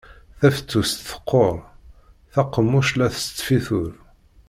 Tafettust 0.39 0.97
teqqur. 1.09 1.57
Taqemmuct 2.33 2.93
la 2.97 3.07
tesfituṛ. 3.13 3.91